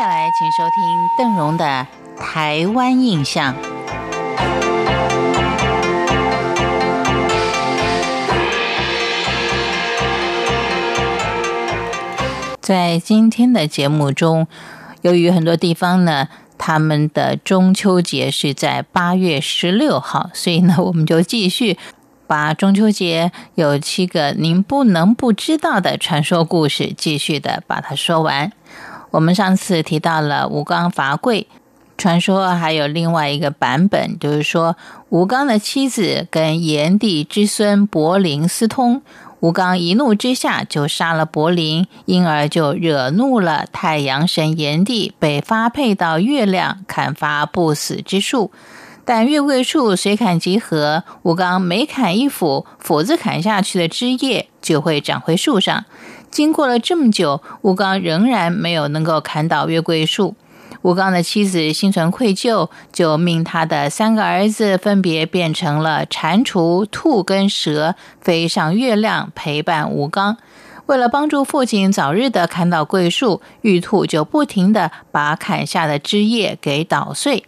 [0.00, 0.82] 下来，请收听
[1.18, 1.86] 邓荣的
[2.18, 3.54] 《台湾印象》。
[12.62, 14.46] 在今天的节目中，
[15.02, 21.76] 由于很多地方呢，他们的中秋节是在八月十六号，所以呢， 我们就继续
[22.26, 28.50] 把中秋节有七个您不能不知道的传说故事，继续的把它说完。
[29.10, 31.46] 我们上次提到了吴刚伐桂
[31.98, 34.76] 传说，还有另外一个版本，就是说
[35.10, 39.02] 吴刚的妻子跟炎帝之孙柏林私通，
[39.40, 48.50] 吴刚一怒之下就杀了柏林，因而就惹怒了太阳神炎帝，被发配到月亮砍伐不死之树。
[49.04, 55.84] 但月桂树随砍即合，吴刚每砍一斧，斧子砍下去的枝叶就会长回树上。
[56.30, 60.34] 经过了这么久，吴刚仍然没有能够砍倒月桂树。
[60.82, 70.38] 吴刚的妻子心存愧疚，就命他的三个儿子分别变成了蟾蜍、兔跟蛇，飞上月亮陪伴吴刚。
[70.86, 77.44] 为了帮助父亲早日的砍倒桂树，玉兔就不停的把砍下的枝叶给捣碎。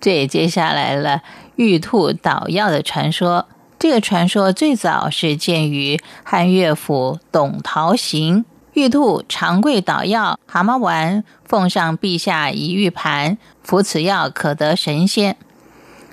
[0.00, 1.22] 这也接下来了
[1.56, 3.46] 玉兔捣药的传说。
[3.82, 8.38] 这个传说最早是见于汉乐府《董陶行》，
[8.74, 15.36] 玉兔长跪捣药，蛤蟆丸奉上陛下一玉盘，服此药可得神仙。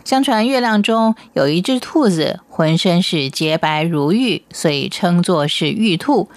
[0.03, 6.27] 相传月亮中有一只兔子，浑身是洁白如玉，所以称作是玉兔。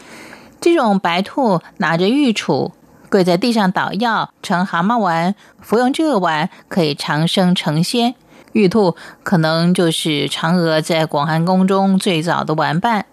[0.60, 2.72] 这种白兔拿着玉杵，
[3.08, 8.16] 跪在地上捣药，盛蛤蟆丸，服用这个丸可以长生成仙。
[8.52, 13.06] 玉兔可能就是嫦娥在广寒宫中最早的玩伴。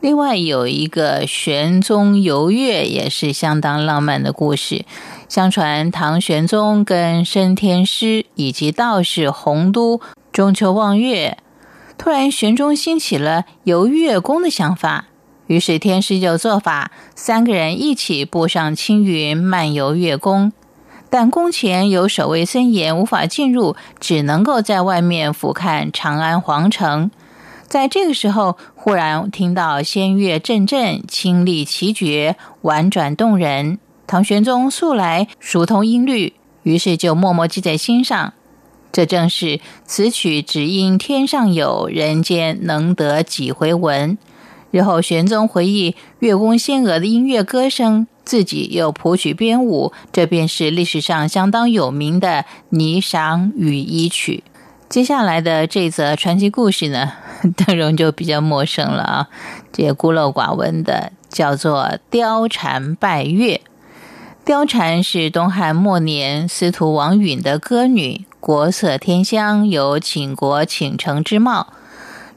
[0.00, 4.84] 另外有一个玄宗游月，也是相当浪漫的故事。
[5.28, 10.00] 相传唐玄宗跟升天师以及道士洪都
[10.32, 11.38] 中秋望月，
[11.96, 15.06] 突然玄宗兴起了游月宫的想法，
[15.46, 20.52] 于是天师就做法，三个人一起步上青云，漫游月宫。
[21.14, 27.10] 但宫前有守卫森严，无法进入，只能够在外面俯瞰长安皇城。
[27.68, 33.78] 在这个时候，忽然听到仙乐阵阵，清丽奇绝，婉转动人。
[34.06, 38.32] 唐玄宗素来熟通音律，于是就默默记在心上。
[38.90, 44.16] 这正是此曲只应天上有人间能得几回闻。
[44.70, 48.06] 日后玄宗回忆月宫仙娥的音乐歌声。
[48.24, 52.44] 自己又谱曲编舞，这便是历史上相当有名的
[52.76, 54.44] 《霓裳羽衣曲》。
[54.88, 57.12] 接下来的这则传奇故事呢，
[57.56, 59.28] 邓荣就比较陌生了啊，
[59.72, 63.62] 这孤陋寡闻的，叫做“貂蝉拜月”。
[64.44, 71.72] 貂蝉是东汉末年司徒王允的歌女，国色天香，有倾国倾城之貌。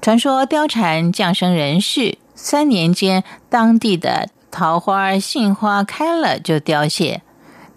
[0.02, 4.30] 传说貂蝉降生人世，三年间当地的。
[4.56, 7.22] 桃花、杏花开了就凋谢。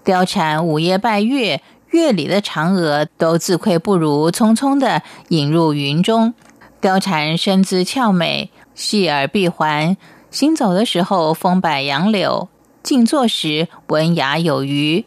[0.05, 6.35] 貂蝉午夜拜月，月里的嫦娥都自愧不如，匆匆的隐入云中。
[6.81, 9.97] 貂蝉身姿俏美，细耳闭环，
[10.31, 12.49] 行走的时候风摆杨柳，
[12.85, 15.05] 静坐时文雅有余。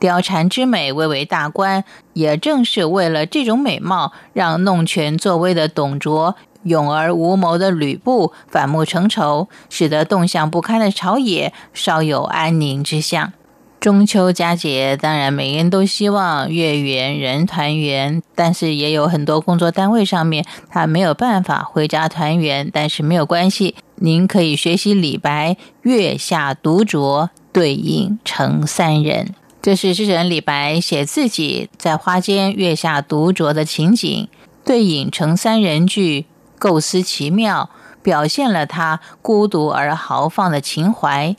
[0.00, 1.84] 貂蝉之美蔚为大观，
[2.14, 6.36] 也正是为了这种美貌，让弄权作威的董卓。
[6.64, 13.32] 勇而无谋的吕布反目成仇，使得动向不堪的朝野稍有安宁之象。
[13.80, 22.70] 中秋佳节，当然每个人都希望月圆人团圆，但是也有很多工作单位上面他没有办法回家团圆。
[22.72, 29.34] 但是没有关系，您可以学习李白“月下独酌，对影成三人”。
[29.60, 34.28] 这是诗人李白写自己在花间月下独酌的情景
[34.64, 36.26] ，“对影成三人”句。
[36.62, 37.70] 构思奇妙，
[38.04, 41.34] 表现了他孤独而豪放的情怀。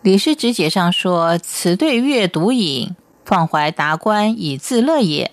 [0.00, 5.30] 李师直解上说：“此对月独饮，放怀达观以自乐也。”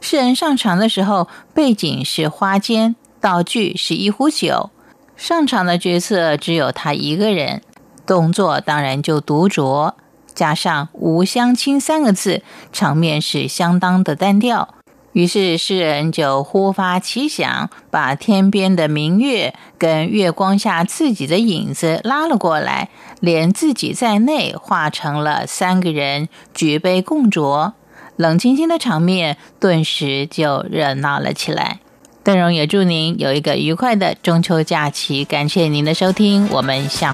[0.00, 4.70] 诗人上场的时候，背景是花间，道具是一壶酒，
[5.18, 7.60] 上场的角色只有他一个人，
[8.06, 9.92] 动作当然就独酌，
[10.34, 12.42] 加上“无相亲”三个字，
[12.72, 14.75] 场面是相当的单调。
[15.16, 22.90] 于是诗人就忽发奇想，把天边的明月跟月光下自己的影子拉了过来，
[23.20, 27.72] 连自己在内化成了三个人举杯共酌，
[28.16, 31.80] 冷清清的场面顿时就热闹了起来。
[32.22, 37.04] 邓荣也祝您有一个愉快的中秋假期，感谢您的收听，我们下